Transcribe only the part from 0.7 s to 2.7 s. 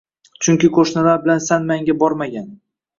qo‘shnilar bilan san-manga bormagan.